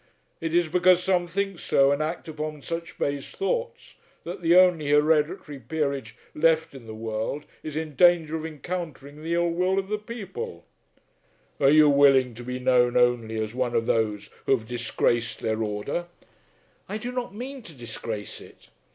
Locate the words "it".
0.39-0.51, 18.41-18.71